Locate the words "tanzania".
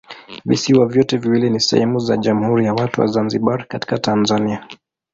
3.97-4.67